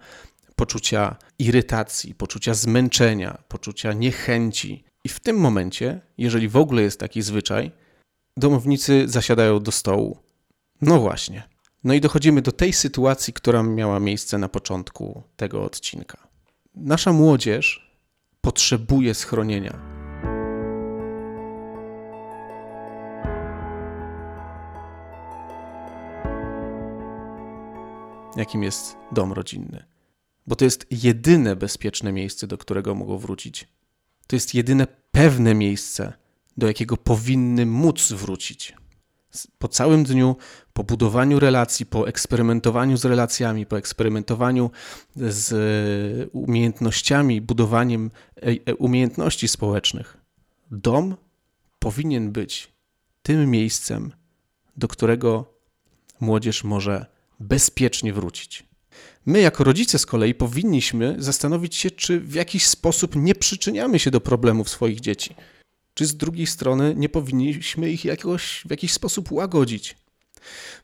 poczucia 0.56 1.16
irytacji, 1.40 2.16
poczucia 2.16 2.54
zmęczenia, 2.54 3.38
poczucia 3.48 3.94
niechęci. 3.94 4.84
I 5.04 5.10
w 5.10 5.20
tym 5.20 5.38
momencie, 5.38 6.02
jeżeli 6.18 6.48
w 6.50 6.58
ogóle 6.58 6.82
jest 6.82 7.00
taki 7.00 7.22
zwyczaj, 7.22 7.72
domownicy 8.38 9.04
zasiadają 9.08 9.60
do 9.60 9.72
stołu. 9.72 10.18
No 10.82 11.00
właśnie. 11.00 11.44
No 11.84 11.94
i 11.94 12.02
dochodzimy 12.02 12.42
do 12.42 12.52
tej 12.52 12.74
sytuacji, 12.74 13.34
która 13.34 13.64
miała 13.64 14.00
miejsce 14.00 14.38
na 14.38 14.50
początku 14.50 15.24
tego 15.36 15.64
odcinka. 15.64 16.28
Nasza 16.76 17.14
młodzież 17.14 17.92
potrzebuje 18.42 19.14
schronienia. 19.14 19.80
Jakim 28.36 28.64
jest 28.64 28.98
dom 29.12 29.34
rodzinny? 29.34 29.98
bo 30.48 30.56
to 30.56 30.66
jest 30.66 30.88
jedyne 30.92 31.56
bezpieczne 31.56 32.12
miejsce, 32.12 32.48
do 32.48 32.58
którego 32.58 32.96
mogą 32.96 33.18
wrócić. 33.18 33.68
To 34.28 34.36
jest 34.36 34.56
jedyne 34.56 34.88
pewne 35.12 35.56
miejsce, 35.56 36.14
do 36.58 36.68
jakiego 36.68 36.98
powinny 36.98 37.66
móc 37.66 38.12
wrócić. 38.12 38.74
Po 39.58 39.68
całym 39.68 40.04
dniu, 40.04 40.36
po 40.74 40.84
budowaniu 40.84 41.40
relacji, 41.40 41.86
po 41.86 42.08
eksperymentowaniu 42.08 42.98
z 42.98 43.06
relacjami, 43.06 43.66
po 43.66 43.78
eksperymentowaniu 43.78 44.72
z 45.16 46.30
umiejętnościami, 46.34 47.42
budowaniem 47.42 48.12
e, 48.36 48.42
e, 48.66 48.76
umiejętności 48.76 49.48
społecznych, 49.48 50.18
dom 50.72 51.16
powinien 51.80 52.32
być 52.32 52.72
tym 53.24 53.52
miejscem, 53.52 54.12
do 54.78 54.88
którego 54.88 55.54
młodzież 56.20 56.64
może 56.64 57.06
bezpiecznie 57.40 58.14
wrócić. 58.14 58.68
My, 59.26 59.42
jako 59.42 59.64
rodzice, 59.64 60.00
z 60.00 60.06
kolei 60.06 60.36
powinniśmy 60.36 61.16
zastanowić 61.20 61.76
się, 61.76 61.92
czy 61.92 62.20
w 62.20 62.34
jakiś 62.34 62.66
sposób 62.66 63.16
nie 63.16 63.36
przyczyniamy 63.36 64.00
się 64.00 64.12
do 64.12 64.22
problemów 64.22 64.70
swoich 64.70 65.00
dzieci. 65.00 65.36
Czy 65.98 66.06
z 66.06 66.18
drugiej 66.18 66.48
strony 66.48 66.94
nie 66.98 67.10
powinniśmy 67.10 67.90
ich 67.90 68.06
jakoś, 68.06 68.64
w 68.66 68.72
jakiś 68.72 68.94
sposób 68.94 69.32
łagodzić. 69.32 69.98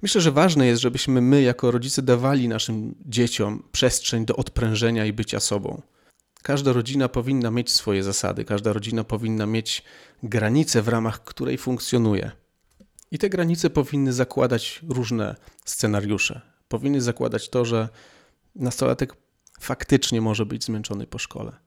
Myślę, 0.01 0.21
że 0.21 0.31
ważne 0.31 0.67
jest, 0.67 0.81
żebyśmy 0.81 1.21
my, 1.21 1.41
jako 1.41 1.71
rodzice, 1.71 2.01
dawali 2.01 2.47
naszym 2.47 2.95
dzieciom 3.05 3.63
przestrzeń 3.71 4.25
do 4.25 4.35
odprężenia 4.35 5.05
i 5.05 5.13
bycia 5.13 5.39
sobą. 5.39 5.81
Każda 6.41 6.73
rodzina 6.73 7.09
powinna 7.09 7.51
mieć 7.51 7.71
swoje 7.71 8.03
zasady, 8.03 8.45
każda 8.45 8.73
rodzina 8.73 9.03
powinna 9.03 9.45
mieć 9.45 9.83
granicę, 10.23 10.81
w 10.81 10.87
ramach 10.87 11.23
której 11.23 11.57
funkcjonuje. 11.57 12.31
I 13.11 13.17
te 13.17 13.29
granice 13.29 13.69
powinny 13.69 14.13
zakładać 14.13 14.81
różne 14.89 15.35
scenariusze. 15.65 16.41
Powinny 16.67 17.01
zakładać 17.01 17.49
to, 17.49 17.65
że 17.65 17.89
nastolatek 18.55 19.15
faktycznie 19.59 20.21
może 20.21 20.45
być 20.45 20.63
zmęczony 20.63 21.07
po 21.07 21.17
szkole. 21.17 21.62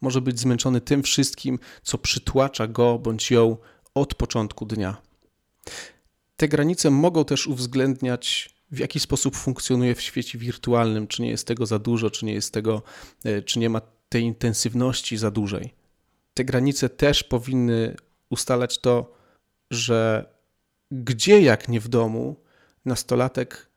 Może 0.00 0.20
być 0.20 0.40
zmęczony 0.40 0.80
tym 0.80 1.02
wszystkim, 1.02 1.58
co 1.82 1.98
przytłacza 1.98 2.66
go 2.66 2.98
bądź 2.98 3.30
ją 3.30 3.56
od 3.94 4.14
początku 4.14 4.66
dnia. 4.66 4.96
Te 6.36 6.48
granice 6.48 6.90
mogą 6.90 7.24
też 7.24 7.46
uwzględniać, 7.46 8.56
w 8.70 8.78
jaki 8.78 9.00
sposób 9.00 9.36
funkcjonuje 9.36 9.94
w 9.94 10.00
świecie 10.00 10.38
wirtualnym, 10.38 11.06
czy 11.06 11.22
nie 11.22 11.30
jest 11.30 11.46
tego 11.46 11.66
za 11.66 11.78
dużo, 11.78 12.10
czy 12.10 12.24
nie 12.24 12.32
jest 12.32 12.52
tego, 12.52 12.82
e, 13.24 13.42
czy 13.42 13.58
nie 13.58 13.70
ma 13.70 13.80
tej 14.08 14.22
intensywności 14.22 15.16
za 15.16 15.30
dużej. 15.30 15.74
Te 16.34 16.44
granice 16.44 16.88
też 16.88 17.24
powinny 17.24 17.96
ustalać 18.30 18.78
to, 18.78 19.12
że 19.70 20.28
gdzie 20.90 21.40
jak 21.40 21.68
nie 21.68 21.80
w 21.80 21.88
domu 21.88 22.36
nastolatek 22.84 23.68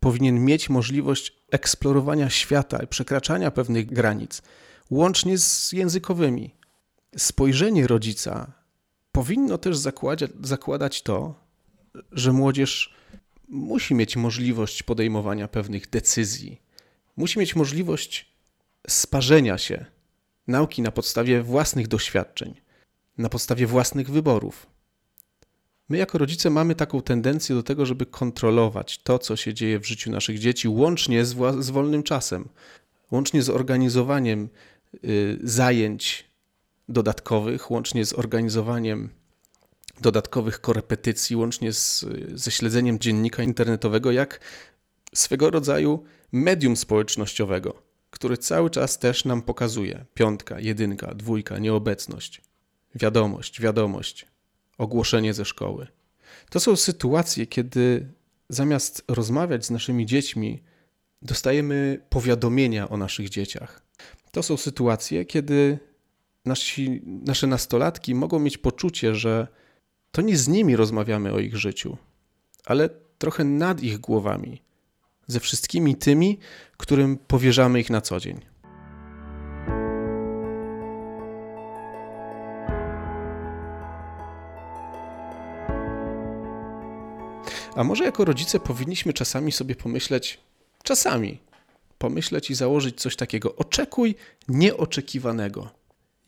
powinien 0.00 0.44
mieć 0.44 0.70
możliwość 0.70 1.36
eksplorowania 1.50 2.30
świata 2.30 2.82
i 2.82 2.86
przekraczania 2.86 3.50
pewnych 3.50 3.86
granic, 3.86 4.42
łącznie 4.90 5.38
z 5.38 5.72
językowymi. 5.72 6.54
Spojrzenie 7.16 7.86
rodzica 7.86 8.52
powinno 9.12 9.58
też 9.58 9.76
zakładać, 9.76 10.30
zakładać 10.42 11.02
to, 11.02 11.34
że 12.12 12.32
młodzież 12.32 12.94
musi 13.48 13.94
mieć 13.94 14.16
możliwość 14.16 14.82
podejmowania 14.82 15.48
pewnych 15.48 15.90
decyzji, 15.90 16.60
musi 17.16 17.38
mieć 17.38 17.56
możliwość 17.56 18.34
sparzenia 18.88 19.58
się, 19.58 19.84
nauki 20.46 20.82
na 20.82 20.90
podstawie 20.90 21.42
własnych 21.42 21.88
doświadczeń, 21.88 22.54
na 23.18 23.28
podstawie 23.28 23.66
własnych 23.66 24.10
wyborów. 24.10 24.66
My, 25.88 25.96
jako 25.96 26.18
rodzice, 26.18 26.50
mamy 26.50 26.74
taką 26.74 27.02
tendencję 27.02 27.56
do 27.56 27.62
tego, 27.62 27.86
żeby 27.86 28.06
kontrolować 28.06 28.98
to, 28.98 29.18
co 29.18 29.36
się 29.36 29.54
dzieje 29.54 29.78
w 29.78 29.86
życiu 29.86 30.10
naszych 30.10 30.38
dzieci, 30.38 30.68
łącznie 30.68 31.24
z, 31.24 31.36
z 31.64 31.70
wolnym 31.70 32.02
czasem, 32.02 32.48
łącznie 33.10 33.42
z 33.42 33.50
organizowaniem 33.50 34.48
zajęć 35.42 36.24
dodatkowych, 36.88 37.70
łącznie 37.70 38.04
z 38.06 38.12
organizowaniem 38.12 39.10
dodatkowych 40.00 40.60
korepetycji, 40.60 41.36
łącznie 41.36 41.72
z, 41.72 42.06
ze 42.34 42.50
śledzeniem 42.50 42.98
dziennika 42.98 43.42
internetowego, 43.42 44.12
jak 44.12 44.40
swego 45.14 45.50
rodzaju 45.50 46.04
medium 46.32 46.76
społecznościowego, 46.76 47.82
który 48.10 48.38
cały 48.38 48.70
czas 48.70 48.98
też 48.98 49.24
nam 49.24 49.42
pokazuje 49.42 50.04
piątka, 50.14 50.60
jedynka, 50.60 51.14
dwójka, 51.14 51.58
nieobecność, 51.58 52.42
wiadomość, 52.94 53.60
wiadomość 53.60 54.26
ogłoszenie 54.78 55.34
ze 55.34 55.44
szkoły. 55.44 55.86
To 56.50 56.60
są 56.60 56.76
sytuacje, 56.76 57.46
kiedy 57.46 58.08
zamiast 58.48 59.04
rozmawiać 59.08 59.66
z 59.66 59.70
naszymi 59.70 60.06
dziećmi, 60.06 60.62
dostajemy 61.22 62.00
powiadomienia 62.08 62.88
o 62.88 62.96
naszych 62.96 63.28
dzieciach. 63.28 63.83
To 64.34 64.42
są 64.42 64.56
sytuacje, 64.56 65.24
kiedy 65.24 65.78
nasi, 66.44 67.02
nasze 67.04 67.46
nastolatki 67.46 68.14
mogą 68.14 68.38
mieć 68.38 68.58
poczucie, 68.58 69.14
że 69.14 69.48
to 70.12 70.22
nie 70.22 70.36
z 70.36 70.48
nimi 70.48 70.76
rozmawiamy 70.76 71.32
o 71.32 71.38
ich 71.38 71.56
życiu, 71.56 71.96
ale 72.64 72.88
trochę 73.18 73.44
nad 73.44 73.82
ich 73.82 73.98
głowami, 73.98 74.62
ze 75.26 75.40
wszystkimi 75.40 75.96
tymi, 75.96 76.38
którym 76.76 77.18
powierzamy 77.18 77.80
ich 77.80 77.90
na 77.90 78.00
co 78.00 78.20
dzień. 78.20 78.40
A 87.76 87.84
może 87.84 88.04
jako 88.04 88.24
rodzice 88.24 88.60
powinniśmy 88.60 89.12
czasami 89.12 89.52
sobie 89.52 89.74
pomyśleć, 89.74 90.40
czasami 90.82 91.40
pomyśleć 91.98 92.50
i 92.50 92.54
założyć 92.54 93.00
coś 93.00 93.16
takiego: 93.16 93.56
oczekuj 93.56 94.14
nieoczekiwanego. 94.48 95.70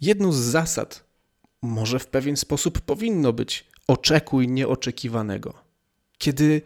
Jedną 0.00 0.32
z 0.32 0.36
zasad, 0.36 1.04
może 1.62 1.98
w 1.98 2.06
pewien 2.06 2.36
sposób 2.36 2.80
powinno 2.80 3.32
być 3.32 3.66
oczekuj 3.86 4.48
nieoczekiwanego. 4.48 5.54
Kiedy 6.18 6.62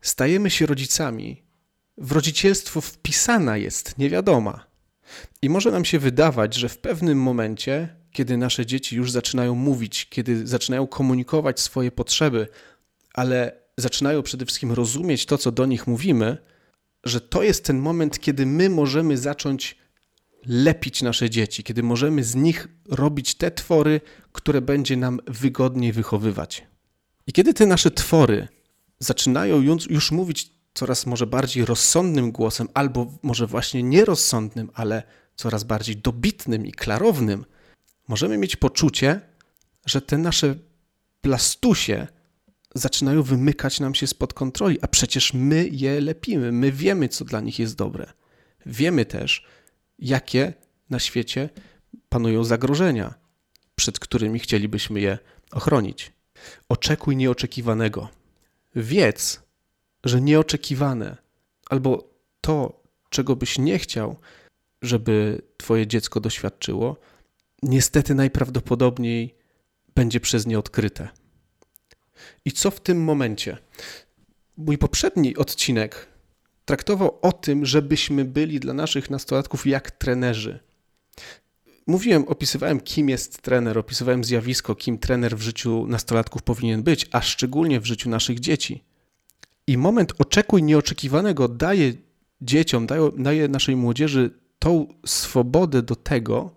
stajemy 0.00 0.50
się 0.50 0.66
rodzicami, 0.66 1.42
w 1.98 2.12
rodzicielstwo 2.12 2.80
wpisana 2.80 3.56
jest 3.56 3.98
niewiadoma. 3.98 4.66
I 5.42 5.50
może 5.50 5.70
nam 5.70 5.84
się 5.84 5.98
wydawać, 5.98 6.54
że 6.54 6.68
w 6.68 6.78
pewnym 6.78 7.22
momencie, 7.22 7.96
kiedy 8.12 8.36
nasze 8.36 8.66
dzieci 8.66 8.96
już 8.96 9.10
zaczynają 9.10 9.54
mówić, 9.54 10.08
kiedy 10.08 10.46
zaczynają 10.46 10.86
komunikować 10.86 11.60
swoje 11.60 11.92
potrzeby, 11.92 12.48
ale 13.14 13.52
zaczynają 13.76 14.22
przede 14.22 14.44
wszystkim 14.44 14.72
rozumieć 14.72 15.26
to, 15.26 15.38
co 15.38 15.52
do 15.52 15.66
nich 15.66 15.86
mówimy, 15.86 16.38
że 17.04 17.20
to 17.20 17.42
jest 17.42 17.64
ten 17.64 17.78
moment, 17.78 18.18
kiedy 18.20 18.46
my 18.46 18.70
możemy 18.70 19.18
zacząć 19.18 19.76
lepić 20.46 21.02
nasze 21.02 21.30
dzieci, 21.30 21.62
kiedy 21.62 21.82
możemy 21.82 22.24
z 22.24 22.34
nich 22.34 22.68
robić 22.88 23.34
te 23.34 23.50
twory, 23.50 24.00
które 24.32 24.60
będzie 24.60 24.96
nam 24.96 25.20
wygodniej 25.26 25.92
wychowywać. 25.92 26.66
I 27.26 27.32
kiedy 27.32 27.54
te 27.54 27.66
nasze 27.66 27.90
twory 27.90 28.48
zaczynają 28.98 29.60
już 29.90 30.10
mówić 30.10 30.54
coraz 30.74 31.06
może 31.06 31.26
bardziej 31.26 31.64
rozsądnym 31.64 32.32
głosem, 32.32 32.68
albo 32.74 33.12
może 33.22 33.46
właśnie 33.46 33.82
nierozsądnym, 33.82 34.70
ale 34.74 35.02
coraz 35.36 35.64
bardziej 35.64 35.96
dobitnym 35.96 36.66
i 36.66 36.72
klarownym, 36.72 37.44
możemy 38.08 38.38
mieć 38.38 38.56
poczucie, 38.56 39.20
że 39.86 40.00
te 40.00 40.18
nasze 40.18 40.54
plastusie 41.20 42.06
zaczynają 42.74 43.22
wymykać 43.22 43.80
nam 43.80 43.94
się 43.94 44.06
spod 44.06 44.34
kontroli, 44.34 44.78
a 44.82 44.88
przecież 44.88 45.34
my 45.34 45.68
je 45.68 46.00
lepimy, 46.00 46.52
my 46.52 46.72
wiemy, 46.72 47.08
co 47.08 47.24
dla 47.24 47.40
nich 47.40 47.58
jest 47.58 47.76
dobre. 47.76 48.12
Wiemy 48.66 49.04
też, 49.04 49.46
jakie 49.98 50.52
na 50.90 50.98
świecie 50.98 51.48
panują 52.08 52.44
zagrożenia, 52.44 53.14
przed 53.74 53.98
którymi 53.98 54.38
chcielibyśmy 54.38 55.00
je 55.00 55.18
ochronić. 55.52 56.12
Oczekuj 56.68 57.16
nieoczekiwanego. 57.16 58.08
Wiedz, 58.76 59.42
że 60.04 60.20
nieoczekiwane 60.20 61.16
albo 61.70 62.10
to, 62.40 62.82
czego 63.10 63.36
byś 63.36 63.58
nie 63.58 63.78
chciał, 63.78 64.16
żeby 64.82 65.42
Twoje 65.56 65.86
dziecko 65.86 66.20
doświadczyło, 66.20 66.96
niestety 67.62 68.14
najprawdopodobniej 68.14 69.34
będzie 69.94 70.20
przez 70.20 70.46
nie 70.46 70.58
odkryte. 70.58 71.08
I 72.44 72.52
co 72.52 72.70
w 72.70 72.80
tym 72.80 73.04
momencie? 73.04 73.58
Mój 74.56 74.78
poprzedni 74.78 75.36
odcinek 75.36 76.08
traktował 76.64 77.18
o 77.22 77.32
tym, 77.32 77.66
żebyśmy 77.66 78.24
byli 78.24 78.60
dla 78.60 78.74
naszych 78.74 79.10
nastolatków 79.10 79.66
jak 79.66 79.90
trenerzy. 79.90 80.58
Mówiłem, 81.86 82.24
opisywałem, 82.28 82.80
kim 82.80 83.08
jest 83.08 83.42
trener, 83.42 83.78
opisywałem 83.78 84.24
zjawisko, 84.24 84.74
kim 84.74 84.98
trener 84.98 85.36
w 85.36 85.42
życiu 85.42 85.86
nastolatków 85.86 86.42
powinien 86.42 86.82
być, 86.82 87.06
a 87.12 87.22
szczególnie 87.22 87.80
w 87.80 87.86
życiu 87.86 88.10
naszych 88.10 88.40
dzieci. 88.40 88.84
I 89.66 89.78
moment 89.78 90.12
oczekuj 90.18 90.62
nieoczekiwanego 90.62 91.48
daje 91.48 91.92
dzieciom, 92.40 92.86
daje, 92.86 93.10
daje 93.18 93.48
naszej 93.48 93.76
młodzieży 93.76 94.30
tą 94.58 94.86
swobodę 95.06 95.82
do 95.82 95.96
tego, 95.96 96.54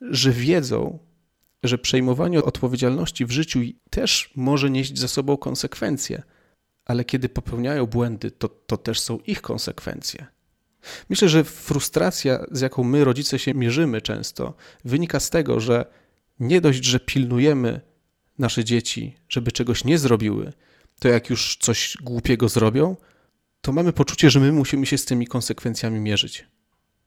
że 0.00 0.30
wiedzą, 0.30 0.98
że 1.62 1.78
przejmowanie 1.78 2.42
odpowiedzialności 2.42 3.26
w 3.26 3.30
życiu 3.30 3.60
też 3.90 4.32
może 4.36 4.70
nieść 4.70 4.98
za 4.98 5.08
sobą 5.08 5.36
konsekwencje, 5.36 6.22
ale 6.84 7.04
kiedy 7.04 7.28
popełniają 7.28 7.86
błędy, 7.86 8.30
to, 8.30 8.48
to 8.48 8.76
też 8.76 9.00
są 9.00 9.18
ich 9.18 9.42
konsekwencje. 9.42 10.26
Myślę, 11.10 11.28
że 11.28 11.44
frustracja, 11.44 12.44
z 12.50 12.60
jaką 12.60 12.84
my, 12.84 13.04
rodzice, 13.04 13.38
się 13.38 13.54
mierzymy 13.54 14.00
często, 14.00 14.54
wynika 14.84 15.20
z 15.20 15.30
tego, 15.30 15.60
że 15.60 15.86
nie 16.40 16.60
dość, 16.60 16.84
że 16.84 17.00
pilnujemy 17.00 17.80
nasze 18.38 18.64
dzieci, 18.64 19.14
żeby 19.28 19.52
czegoś 19.52 19.84
nie 19.84 19.98
zrobiły, 19.98 20.52
to 20.98 21.08
jak 21.08 21.30
już 21.30 21.56
coś 21.60 21.96
głupiego 22.02 22.48
zrobią, 22.48 22.96
to 23.60 23.72
mamy 23.72 23.92
poczucie, 23.92 24.30
że 24.30 24.40
my 24.40 24.52
musimy 24.52 24.86
się 24.86 24.98
z 24.98 25.04
tymi 25.04 25.26
konsekwencjami 25.26 26.00
mierzyć. 26.00 26.46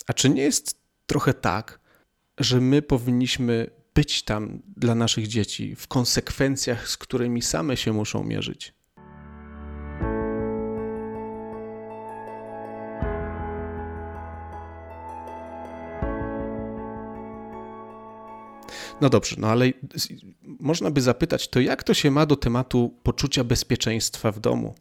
A 0.07 0.13
czy 0.13 0.29
nie 0.29 0.41
jest 0.41 0.79
trochę 1.05 1.33
tak, 1.33 1.79
że 2.37 2.61
my 2.61 2.81
powinniśmy 2.81 3.69
być 3.95 4.23
tam 4.23 4.61
dla 4.77 4.95
naszych 4.95 5.27
dzieci 5.27 5.75
w 5.75 5.87
konsekwencjach, 5.87 6.89
z 6.89 6.97
którymi 6.97 7.41
same 7.41 7.77
się 7.77 7.93
muszą 7.93 8.23
mierzyć? 8.23 8.73
No 19.01 19.09
dobrze, 19.09 19.35
no 19.39 19.47
ale 19.47 19.65
można 20.43 20.91
by 20.91 21.01
zapytać, 21.01 21.47
to 21.47 21.59
jak 21.59 21.83
to 21.83 21.93
się 21.93 22.11
ma 22.11 22.25
do 22.25 22.35
tematu 22.35 22.99
poczucia 23.03 23.43
bezpieczeństwa 23.43 24.31
w 24.31 24.39
domu? 24.39 24.75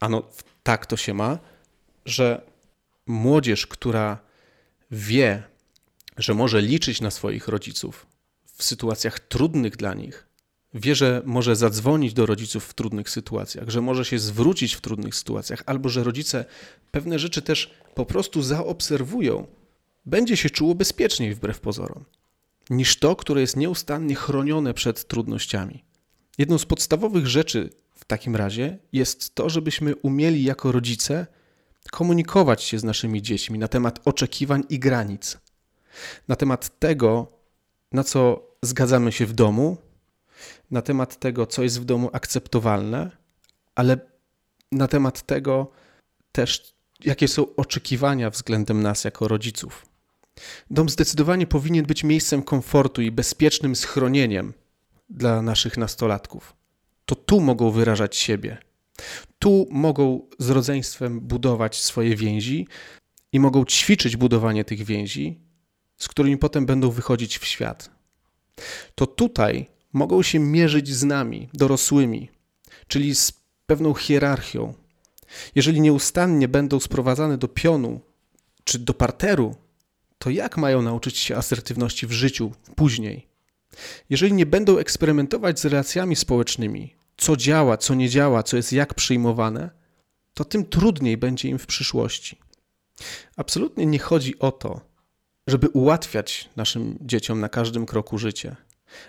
Ano, 0.00 0.22
tak 0.62 0.86
to 0.86 0.96
się 0.96 1.14
ma, 1.14 1.38
że 2.04 2.42
młodzież, 3.06 3.66
która 3.66 4.18
wie, 4.90 5.42
że 6.16 6.34
może 6.34 6.62
liczyć 6.62 7.00
na 7.00 7.10
swoich 7.10 7.48
rodziców 7.48 8.06
w 8.58 8.64
sytuacjach 8.64 9.20
trudnych 9.20 9.76
dla 9.76 9.94
nich, 9.94 10.26
wie, 10.74 10.94
że 10.94 11.22
może 11.24 11.56
zadzwonić 11.56 12.12
do 12.12 12.26
rodziców 12.26 12.64
w 12.64 12.74
trudnych 12.74 13.10
sytuacjach, 13.10 13.68
że 13.68 13.80
może 13.80 14.04
się 14.04 14.18
zwrócić 14.18 14.74
w 14.74 14.80
trudnych 14.80 15.14
sytuacjach, 15.14 15.62
albo 15.66 15.88
że 15.88 16.04
rodzice 16.04 16.44
pewne 16.90 17.18
rzeczy 17.18 17.42
też 17.42 17.70
po 17.94 18.06
prostu 18.06 18.42
zaobserwują, 18.42 19.46
będzie 20.06 20.36
się 20.36 20.50
czuło 20.50 20.74
bezpieczniej 20.74 21.34
wbrew 21.34 21.60
pozorom 21.60 22.04
niż 22.70 22.96
to, 22.96 23.16
które 23.16 23.40
jest 23.40 23.56
nieustannie 23.56 24.14
chronione 24.14 24.74
przed 24.74 25.08
trudnościami. 25.08 25.84
Jedną 26.38 26.58
z 26.58 26.66
podstawowych 26.66 27.26
rzeczy 27.26 27.70
w 27.94 28.04
takim 28.04 28.36
razie 28.36 28.78
jest 28.92 29.34
to, 29.34 29.50
żebyśmy 29.50 29.96
umieli 29.96 30.44
jako 30.44 30.72
rodzice 30.72 31.26
komunikować 31.90 32.62
się 32.62 32.78
z 32.78 32.84
naszymi 32.84 33.22
dziećmi 33.22 33.58
na 33.58 33.68
temat 33.68 34.00
oczekiwań 34.04 34.64
i 34.68 34.78
granic, 34.78 35.38
na 36.28 36.36
temat 36.36 36.78
tego, 36.78 37.32
na 37.92 38.04
co 38.04 38.47
zgadzamy 38.64 39.12
się 39.12 39.26
w 39.26 39.32
domu, 39.32 39.76
na 40.70 40.82
temat 40.82 41.18
tego, 41.18 41.46
co 41.46 41.62
jest 41.62 41.80
w 41.80 41.84
domu 41.84 42.10
akceptowalne, 42.12 43.10
ale 43.74 43.98
na 44.72 44.88
temat 44.88 45.22
tego 45.22 45.70
też, 46.32 46.74
jakie 47.04 47.28
są 47.28 47.54
oczekiwania 47.56 48.30
względem 48.30 48.82
nas 48.82 49.04
jako 49.04 49.28
rodziców. 49.28 49.86
Dom 50.70 50.88
zdecydowanie 50.88 51.46
powinien 51.46 51.86
być 51.86 52.04
miejscem 52.04 52.42
komfortu 52.42 53.02
i 53.02 53.10
bezpiecznym 53.10 53.76
schronieniem 53.76 54.54
dla 55.10 55.42
naszych 55.42 55.76
nastolatków. 55.76 56.56
To 57.04 57.14
tu 57.14 57.40
mogą 57.40 57.70
wyrażać 57.70 58.16
siebie. 58.16 58.58
Tu 59.38 59.68
mogą 59.70 60.28
z 60.38 60.50
rodzeństwem 60.50 61.20
budować 61.20 61.82
swoje 61.82 62.16
więzi 62.16 62.66
i 63.32 63.40
mogą 63.40 63.64
ćwiczyć 63.64 64.16
budowanie 64.16 64.64
tych 64.64 64.84
więzi, 64.84 65.40
z 65.96 66.08
którymi 66.08 66.38
potem 66.38 66.66
będą 66.66 66.90
wychodzić 66.90 67.38
w 67.38 67.44
świat. 67.44 67.97
To 68.94 69.06
tutaj 69.06 69.66
mogą 69.92 70.22
się 70.22 70.38
mierzyć 70.38 70.94
z 70.94 71.04
nami, 71.04 71.48
dorosłymi, 71.54 72.30
czyli 72.88 73.14
z 73.14 73.32
pewną 73.66 73.94
hierarchią. 73.94 74.74
Jeżeli 75.54 75.80
nieustannie 75.80 76.48
będą 76.48 76.80
sprowadzane 76.80 77.38
do 77.38 77.48
pionu 77.48 78.00
czy 78.64 78.78
do 78.78 78.94
parteru, 78.94 79.56
to 80.18 80.30
jak 80.30 80.56
mają 80.56 80.82
nauczyć 80.82 81.18
się 81.18 81.36
asertywności 81.36 82.06
w 82.06 82.12
życiu 82.12 82.52
później? 82.76 83.28
Jeżeli 84.10 84.32
nie 84.32 84.46
będą 84.46 84.78
eksperymentować 84.78 85.60
z 85.60 85.64
relacjami 85.64 86.16
społecznymi, 86.16 86.94
co 87.16 87.36
działa, 87.36 87.76
co 87.76 87.94
nie 87.94 88.08
działa, 88.08 88.42
co 88.42 88.56
jest 88.56 88.72
jak 88.72 88.94
przyjmowane, 88.94 89.70
to 90.34 90.44
tym 90.44 90.66
trudniej 90.66 91.16
będzie 91.16 91.48
im 91.48 91.58
w 91.58 91.66
przyszłości. 91.66 92.38
Absolutnie 93.36 93.86
nie 93.86 93.98
chodzi 93.98 94.38
o 94.38 94.52
to, 94.52 94.80
żeby 95.48 95.68
ułatwiać 95.68 96.50
naszym 96.56 96.98
dzieciom 97.00 97.40
na 97.40 97.48
każdym 97.48 97.86
kroku 97.86 98.18
życie, 98.18 98.56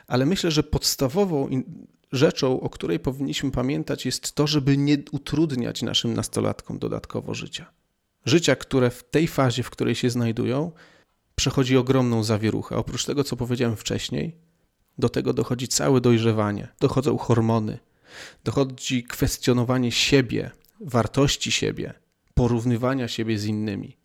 ale 0.07 0.25
myślę, 0.25 0.51
że 0.51 0.63
podstawową 0.63 1.49
rzeczą, 2.11 2.61
o 2.61 2.69
której 2.69 2.99
powinniśmy 2.99 3.51
pamiętać, 3.51 4.05
jest 4.05 4.31
to, 4.35 4.47
żeby 4.47 4.77
nie 4.77 4.97
utrudniać 5.11 5.81
naszym 5.81 6.13
nastolatkom 6.13 6.79
dodatkowo 6.79 7.33
życia. 7.33 7.71
Życia, 8.25 8.55
które 8.55 8.89
w 8.89 9.03
tej 9.03 9.27
fazie, 9.27 9.63
w 9.63 9.69
której 9.69 9.95
się 9.95 10.09
znajdują, 10.09 10.71
przechodzi 11.35 11.77
ogromną 11.77 12.23
zawieruchę. 12.23 12.75
Oprócz 12.75 13.05
tego, 13.05 13.23
co 13.23 13.35
powiedziałem 13.35 13.75
wcześniej, 13.75 14.35
do 14.97 15.09
tego 15.09 15.33
dochodzi 15.33 15.67
całe 15.67 16.01
dojrzewanie, 16.01 16.67
dochodzą 16.79 17.17
hormony, 17.17 17.79
dochodzi 18.43 19.03
kwestionowanie 19.03 19.91
siebie, 19.91 20.51
wartości 20.81 21.51
siebie, 21.51 21.93
porównywania 22.33 23.07
siebie 23.07 23.39
z 23.39 23.45
innymi. 23.45 23.98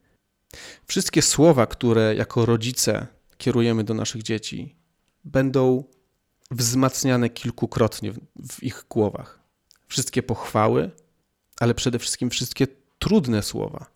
Wszystkie 0.87 1.23
słowa, 1.23 1.67
które 1.67 2.15
jako 2.15 2.47
rodzice 2.47 3.07
kierujemy 3.39 3.85
do 3.85 3.95
naszych 3.95 4.23
dzieci, 4.23 4.77
będą 5.25 5.85
wzmacniane 6.51 7.31
kilkukrotnie 7.31 8.13
w 8.49 8.63
ich 8.63 8.85
głowach. 8.91 9.41
Wszystkie 9.89 10.23
pochwały, 10.23 10.91
ale 11.61 11.75
przede 11.75 11.99
wszystkim 11.99 12.31
wszystkie 12.31 12.67
trudne 12.99 13.43
słowa, 13.43 13.87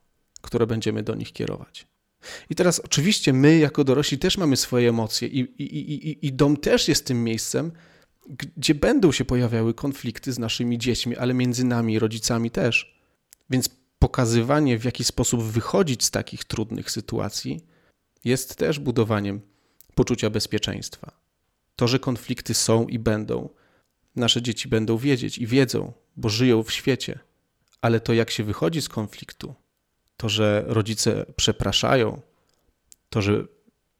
które 0.40 0.66
będziemy 0.66 1.03
do 1.03 1.14
nich 1.14 1.33
kierować. 1.33 1.87
I 2.51 2.55
teraz 2.55 2.81
oczywiście 2.81 3.33
my 3.33 3.59
jako 3.59 3.85
dorośli 3.85 4.18
też 4.18 4.38
mamy 4.38 4.57
swoje 4.57 4.88
emocje 4.88 5.29
i, 5.29 5.40
i, 5.40 5.92
i, 5.92 6.27
i 6.27 6.33
dom 6.33 6.57
też 6.57 6.88
jest 6.88 7.07
tym 7.07 7.25
miejscem, 7.25 7.73
gdzie 8.57 8.75
będą 8.75 9.12
się 9.12 9.25
pojawiały 9.25 9.75
konflikty 9.75 10.33
z 10.33 10.38
naszymi 10.38 10.79
dziećmi, 10.79 11.16
ale 11.16 11.35
między 11.35 11.64
nami, 11.64 11.99
rodzicami 11.99 12.51
też. 12.51 12.99
Więc 13.51 13.71
pokazywanie, 14.09 14.79
w 14.79 14.85
jaki 14.85 15.05
sposób 15.05 15.42
wychodzić 15.42 16.05
z 16.05 16.11
takich 16.11 16.44
trudnych 16.44 16.90
sytuacji, 16.90 17.61
jest 18.25 18.57
też 18.57 18.79
budowaniem 18.79 19.40
poczucia 19.94 20.31
bezpieczeństwa. 20.31 21.12
To, 21.77 21.88
że 21.88 21.99
konflikty 21.99 22.55
są 22.55 22.87
i 22.87 22.99
będą, 22.99 23.49
nasze 24.16 24.42
dzieci 24.42 24.68
będą 24.68 24.97
wiedzieć 24.97 25.38
i 25.38 25.47
wiedzą, 25.47 25.92
bo 26.16 26.29
żyją 26.29 26.62
w 26.62 26.73
świecie, 26.73 27.18
ale 27.81 28.01
to, 28.01 28.12
jak 28.12 28.31
się 28.31 28.44
wychodzi 28.44 28.83
z 28.83 28.88
konfliktu, 28.88 29.55
to, 30.16 30.29
że 30.29 30.64
rodzice 30.66 31.27
przepraszają, 31.37 32.21
to, 33.11 33.23
że 33.23 33.44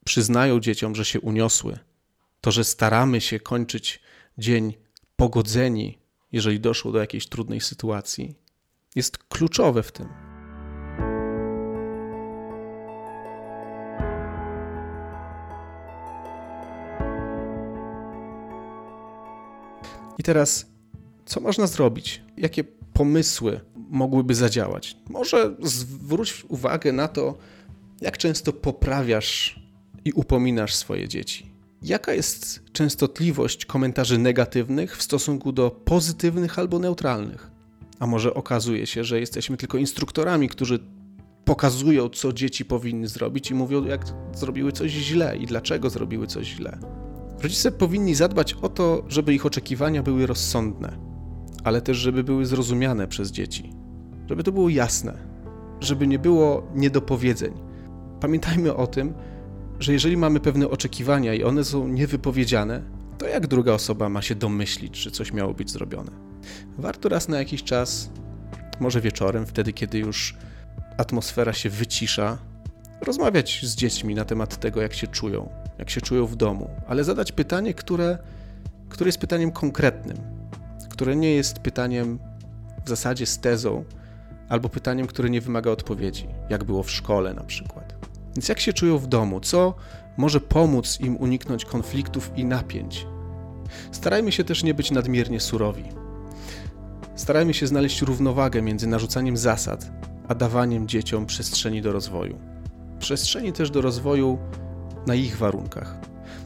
przyznają 0.05 0.61
dzieciom, 0.61 0.95
że 0.95 1.05
się 1.05 1.21
uniosły, 1.21 1.79
to, 2.41 2.51
że 2.51 2.65
staramy 2.65 3.21
się 3.21 3.41
kończyć 3.41 4.01
dzień 4.39 4.75
pogodzeni, 5.17 5.99
jeżeli 6.33 6.61
doszło 6.61 6.93
do 6.93 6.99
jakiejś 6.99 7.27
trudnej 7.27 7.61
sytuacji, 7.61 8.48
jest 8.99 9.19
kluczowe 9.19 9.83
w 9.83 9.93
tym. 9.93 10.09
I 20.19 20.23
teraz, 20.23 20.67
co 21.27 21.41
można 21.41 21.67
zrobić? 21.67 22.23
Jakie 22.37 22.65
pomysły 22.93 23.61
mogłyby 23.91 24.35
zadziałać. 24.35 24.97
Może 25.11 25.57
zwróć 25.63 26.45
uwagę 26.49 26.93
na 26.93 27.09
to, 27.09 27.39
jak 28.01 28.19
często 28.19 28.53
poprawiasz 28.53 29.61
i 30.05 30.13
upominasz 30.13 30.75
swoje 30.75 31.09
dzieci. 31.09 31.51
Jaka 31.83 32.13
jest 32.13 32.63
częstotliwość 32.73 33.67
komentarzy 33.67 34.19
negatywnych 34.19 34.97
w 34.97 35.03
stosunku 35.03 35.53
do 35.53 35.71
pozytywnych 35.71 36.59
albo 36.59 36.79
neutralnych? 36.79 37.58
A 37.99 38.07
może 38.07 38.35
okazuje 38.35 38.87
się, 38.87 39.05
że 39.05 39.21
jesteśmy 39.21 39.57
tylko 39.57 39.79
instruktorami, 39.79 40.49
którzy 40.49 40.79
pokazują, 41.45 42.09
co 42.09 42.33
dzieci 42.33 42.65
powinny 42.65 43.09
zrobić 43.09 43.51
i 43.51 43.55
mówią, 43.55 43.85
jak 43.85 44.05
zrobiły 44.35 44.73
coś 44.73 44.91
źle 44.91 45.37
i 45.37 45.47
dlaczego 45.47 45.91
zrobiły 45.91 46.27
coś 46.27 46.47
źle. 46.47 46.79
Rodzice 47.43 47.73
powinni 47.73 48.15
zadbać 48.15 48.55
o 48.55 48.69
to, 48.69 49.05
żeby 49.09 49.35
ich 49.35 49.47
oczekiwania 49.47 50.03
były 50.03 50.27
rozsądne, 50.27 50.99
ale 51.65 51.81
też, 51.81 51.97
żeby 51.97 52.25
były 52.25 52.47
zrozumiane 52.47 53.09
przez 53.09 53.31
dzieci 53.31 53.79
żeby 54.29 54.43
to 54.43 54.53
było 54.53 54.69
jasne, 54.69 55.19
żeby 55.81 56.07
nie 56.07 56.19
było 56.19 56.67
niedopowiedzeń. 56.75 57.53
Pamiętajmy 58.21 58.75
o 58.75 58.87
tym, 58.87 59.15
że 59.81 59.93
jeżeli 59.93 60.17
mamy 60.17 60.41
pewne 60.41 60.69
oczekiwania 60.69 61.35
i 61.35 61.43
one 61.43 61.65
są 61.65 61.89
niewypowiedziane, 61.89 62.83
to 63.19 63.29
jak 63.29 63.47
druga 63.47 63.73
osoba 63.73 64.09
ma 64.09 64.23
się 64.23 64.35
domyślić, 64.35 64.97
że 64.97 65.11
coś 65.11 65.33
miało 65.33 65.55
być 65.55 65.71
zrobione? 65.71 66.28
Warto 66.79 67.09
raz 67.09 67.29
na 67.29 67.39
jakiś 67.39 67.65
czas, 67.65 68.11
może 68.81 69.01
wieczorem, 69.01 69.47
wtedy 69.47 69.73
kiedy 69.73 69.99
już 69.99 70.37
atmosfera 70.99 71.53
się 71.53 71.71
wycisza, 71.71 72.39
rozmawiać 73.01 73.61
z 73.63 73.75
dziećmi 73.75 74.15
na 74.15 74.25
temat 74.25 74.57
tego, 74.57 74.83
jak 74.83 74.95
się 74.95 75.07
czują, 75.07 75.49
jak 75.79 75.91
się 75.91 76.01
czują 76.01 76.27
w 76.27 76.37
domu, 76.37 76.71
ale 76.89 77.05
zadać 77.05 77.33
pytanie, 77.33 77.75
które, 77.75 78.19
które 78.89 79.09
jest 79.09 79.19
pytaniem 79.19 79.53
konkretnym, 79.53 80.17
które 80.91 81.17
nie 81.17 81.35
jest 81.35 81.59
pytaniem 81.59 82.19
w 82.85 82.89
zasadzie 82.89 83.27
z 83.27 83.39
tezą, 83.39 83.85
albo 84.49 84.69
pytaniem, 84.69 85.07
które 85.07 85.31
nie 85.31 85.41
wymaga 85.41 85.71
odpowiedzi, 85.71 86.27
jak 86.51 86.65
było 86.65 86.83
w 86.83 86.91
szkole 86.91 87.35
na 87.35 87.45
przykład. 87.45 87.95
Więc 88.37 88.49
jak 88.49 88.61
się 88.61 88.73
czują 88.73 88.99
w 88.99 89.07
domu? 89.07 89.41
Co 89.41 89.75
może 90.17 90.41
pomóc 90.41 91.01
im 91.01 91.17
uniknąć 91.17 91.65
konfliktów 91.65 92.31
i 92.37 92.45
napięć? 92.45 93.07
Starajmy 93.93 94.33
się 94.33 94.45
też 94.45 94.63
nie 94.63 94.75
być 94.75 94.91
nadmiernie 94.91 95.41
surowi. 95.41 95.85
Starajmy 97.19 97.55
się 97.55 97.67
znaleźć 97.67 98.03
równowagę 98.03 98.63
między 98.63 98.87
narzucaniem 98.87 99.37
zasad, 99.37 99.91
a 100.29 100.35
dawaniem 100.35 100.89
dzieciom 100.89 101.27
przestrzeni 101.27 101.83
do 101.83 101.93
rozwoju. 101.93 102.39
Przestrzeni 102.99 103.53
też 103.53 103.71
do 103.71 103.81
rozwoju 103.81 104.39
na 105.07 105.15
ich 105.15 105.37
warunkach. 105.37 105.99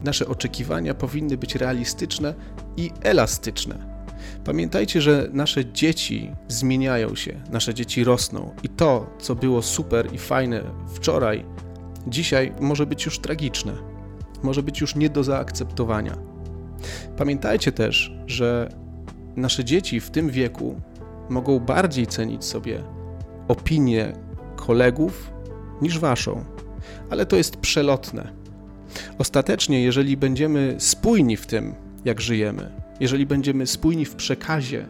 Nasze 0.03 0.27
oczekiwania 0.27 0.93
powinny 0.93 1.37
być 1.37 1.55
realistyczne 1.55 2.33
i 2.77 2.91
elastyczne. 3.01 4.03
Pamiętajcie, 4.45 5.01
że 5.01 5.29
nasze 5.33 5.65
dzieci 5.65 6.31
zmieniają 6.47 7.15
się, 7.15 7.41
nasze 7.51 7.73
dzieci 7.73 8.03
rosną 8.03 8.51
i 8.63 8.69
to, 8.69 9.17
co 9.19 9.35
było 9.35 9.61
super 9.61 10.13
i 10.13 10.17
fajne 10.17 10.63
wczoraj, 10.93 11.45
dzisiaj 12.07 12.53
może 12.59 12.85
być 12.85 13.05
już 13.05 13.19
tragiczne, 13.19 13.73
może 14.43 14.63
być 14.63 14.81
już 14.81 14.95
nie 14.95 15.09
do 15.09 15.23
zaakceptowania. 15.23 16.17
Pamiętajcie 17.17 17.71
też, 17.71 18.15
że 18.27 18.82
nasze 19.35 19.65
dzieci 19.65 19.99
w 19.99 20.09
tym 20.09 20.29
wieku 20.29 20.81
mogą 21.29 21.59
bardziej 21.59 22.07
cenić 22.07 22.45
sobie 22.45 22.83
opinię 23.47 24.13
kolegów 24.55 25.31
niż 25.81 25.99
waszą, 25.99 26.45
ale 27.09 27.25
to 27.25 27.35
jest 27.35 27.57
przelotne. 27.57 28.31
Ostatecznie, 29.17 29.83
jeżeli 29.83 30.17
będziemy 30.17 30.75
spójni 30.79 31.37
w 31.37 31.45
tym, 31.45 31.73
jak 32.05 32.21
żyjemy, 32.21 32.71
jeżeli 32.99 33.25
będziemy 33.25 33.67
spójni 33.67 34.05
w 34.05 34.15
przekazie 34.15 34.85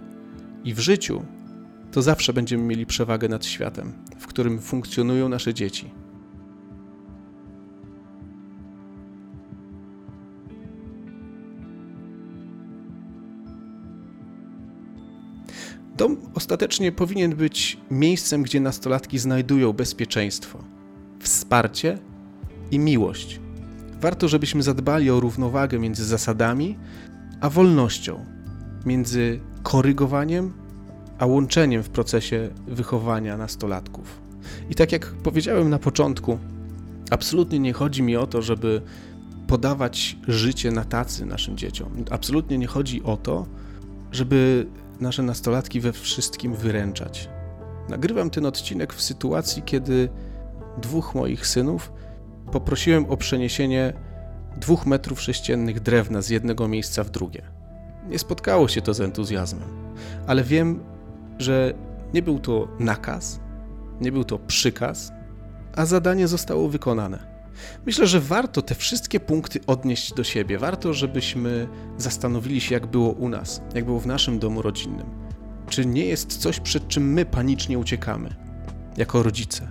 i 0.63 0.73
w 0.73 0.79
życiu, 0.79 1.23
to 1.91 2.01
zawsze 2.01 2.33
będziemy 2.33 2.63
mieli 2.63 2.85
przewagę 2.85 3.29
nad 3.29 3.45
światem, 3.45 3.93
w 4.19 4.27
którym 4.27 4.59
funkcjonują 4.59 5.29
nasze 5.29 5.53
dzieci. 5.53 6.02
Dom 16.03 16.17
ostatecznie 16.33 16.91
powinien 16.91 17.35
być 17.35 17.77
miejscem, 17.91 18.43
gdzie 18.43 18.59
nastolatki 18.59 19.19
znajdują 19.19 19.73
bezpieczeństwo, 19.73 20.59
wsparcie 21.19 21.97
i 22.71 22.79
miłość. 22.79 23.39
Warto, 24.01 24.27
żebyśmy 24.27 24.63
zadbali 24.63 25.11
o 25.11 25.19
równowagę 25.19 25.79
między 25.79 26.05
zasadami 26.05 26.77
a 27.41 27.49
wolnością, 27.49 28.25
między 28.85 29.39
korygowaniem 29.63 30.53
a 31.19 31.25
łączeniem 31.25 31.83
w 31.83 31.89
procesie 31.89 32.49
wychowania 32.67 33.37
nastolatków. 33.37 34.21
I 34.69 34.75
tak 34.75 34.91
jak 34.91 35.05
powiedziałem 35.05 35.69
na 35.69 35.79
początku, 35.79 36.37
absolutnie 37.09 37.59
nie 37.59 37.73
chodzi 37.73 38.03
mi 38.03 38.15
o 38.15 38.27
to, 38.27 38.41
żeby 38.41 38.81
podawać 39.47 40.17
życie 40.27 40.71
na 40.71 40.85
tacy 40.85 41.25
naszym 41.25 41.57
dzieciom. 41.57 41.89
Absolutnie 42.11 42.57
nie 42.57 42.67
chodzi 42.67 43.03
o 43.03 43.17
to, 43.17 43.45
żeby 44.11 44.67
nasze 44.99 45.23
nastolatki 45.23 45.81
we 45.81 45.91
wszystkim 45.91 46.53
wyręczać. 46.53 47.29
Nagrywam 47.89 48.29
ten 48.29 48.45
odcinek 48.45 48.93
w 48.93 49.01
sytuacji, 49.01 49.63
kiedy 49.63 50.09
dwóch 50.77 51.15
moich 51.15 51.47
synów 51.47 51.93
poprosiłem 52.51 53.05
o 53.05 53.17
przeniesienie 53.17 53.93
dwóch 54.57 54.85
metrów 54.85 55.21
sześciennych 55.21 55.79
drewna 55.79 56.21
z 56.21 56.29
jednego 56.29 56.67
miejsca 56.67 57.03
w 57.03 57.09
drugie. 57.09 57.41
Nie 58.07 58.19
spotkało 58.19 58.67
się 58.67 58.81
to 58.81 58.93
z 58.93 59.01
entuzjazmem, 59.01 59.69
ale 60.27 60.43
wiem, 60.43 60.83
że 61.39 61.73
nie 62.13 62.21
był 62.21 62.39
to 62.39 62.67
nakaz, 62.79 63.39
nie 64.01 64.11
był 64.11 64.23
to 64.23 64.39
przykaz, 64.39 65.11
a 65.75 65.85
zadanie 65.85 66.27
zostało 66.27 66.69
wykonane. 66.69 67.32
Myślę, 67.85 68.07
że 68.07 68.19
warto 68.19 68.61
te 68.61 68.75
wszystkie 68.75 69.19
punkty 69.19 69.59
odnieść 69.67 70.13
do 70.13 70.23
siebie. 70.23 70.57
Warto, 70.57 70.93
żebyśmy 70.93 71.67
zastanowili 71.97 72.61
się, 72.61 72.73
jak 72.73 72.87
było 72.87 73.11
u 73.11 73.29
nas, 73.29 73.61
jak 73.75 73.85
było 73.85 73.99
w 73.99 74.07
naszym 74.07 74.39
domu 74.39 74.61
rodzinnym. 74.61 75.05
Czy 75.69 75.85
nie 75.85 76.05
jest 76.05 76.37
coś, 76.37 76.59
przed 76.59 76.87
czym 76.87 77.13
my 77.13 77.25
panicznie 77.25 77.79
uciekamy, 77.79 78.35
jako 78.97 79.23
rodzice? 79.23 79.67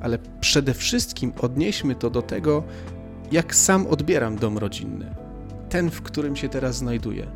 Ale 0.00 0.18
przede 0.40 0.74
wszystkim 0.74 1.32
odnieśmy 1.40 1.94
to 1.94 2.10
do 2.10 2.22
tego, 2.22 2.64
jak 3.32 3.54
sam 3.54 3.86
odbieram 3.86 4.36
dom 4.36 4.58
rodzinny, 4.58 5.14
ten, 5.68 5.90
w 5.90 6.02
którym 6.02 6.36
się 6.36 6.48
teraz 6.48 6.76
znajduję. 6.76 7.26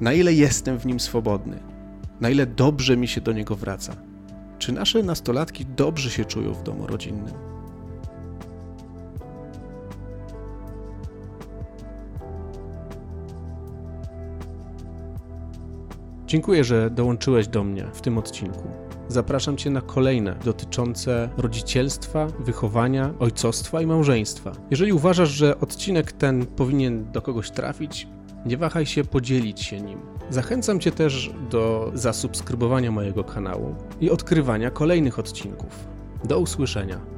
Na 0.00 0.12
ile 0.12 0.32
jestem 0.32 0.78
w 0.78 0.86
nim 0.86 1.00
swobodny, 1.00 1.58
na 2.20 2.30
ile 2.30 2.46
dobrze 2.46 2.96
mi 2.96 3.08
się 3.08 3.20
do 3.20 3.32
niego 3.32 3.56
wraca. 3.56 3.96
Czy 4.58 4.72
nasze 4.72 5.02
nastolatki 5.02 5.66
dobrze 5.66 6.10
się 6.10 6.24
czują 6.24 6.54
w 6.54 6.62
domu 6.62 6.86
rodzinnym? 6.86 7.55
Dziękuję, 16.26 16.64
że 16.64 16.90
dołączyłeś 16.90 17.48
do 17.48 17.64
mnie 17.64 17.86
w 17.92 18.00
tym 18.00 18.18
odcinku. 18.18 18.68
Zapraszam 19.08 19.56
Cię 19.56 19.70
na 19.70 19.80
kolejne 19.80 20.36
dotyczące 20.44 21.28
rodzicielstwa, 21.36 22.26
wychowania, 22.26 23.14
ojcostwa 23.18 23.82
i 23.82 23.86
małżeństwa. 23.86 24.52
Jeżeli 24.70 24.92
uważasz, 24.92 25.30
że 25.30 25.60
odcinek 25.60 26.12
ten 26.12 26.46
powinien 26.46 27.12
do 27.12 27.22
kogoś 27.22 27.50
trafić, 27.50 28.08
nie 28.46 28.56
wahaj 28.56 28.86
się 28.86 29.04
podzielić 29.04 29.60
się 29.60 29.80
nim. 29.80 29.98
Zachęcam 30.30 30.80
Cię 30.80 30.92
też 30.92 31.30
do 31.50 31.90
zasubskrybowania 31.94 32.90
mojego 32.90 33.24
kanału 33.24 33.74
i 34.00 34.10
odkrywania 34.10 34.70
kolejnych 34.70 35.18
odcinków. 35.18 35.88
Do 36.24 36.38
usłyszenia. 36.38 37.15